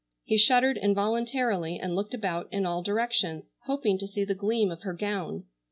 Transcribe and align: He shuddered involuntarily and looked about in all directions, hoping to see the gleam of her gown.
He 0.23 0.35
shuddered 0.39 0.77
involuntarily 0.79 1.77
and 1.77 1.95
looked 1.95 2.15
about 2.15 2.51
in 2.51 2.65
all 2.65 2.81
directions, 2.81 3.53
hoping 3.65 3.99
to 3.99 4.07
see 4.07 4.25
the 4.25 4.33
gleam 4.33 4.71
of 4.71 4.81
her 4.81 4.93
gown. 4.95 5.43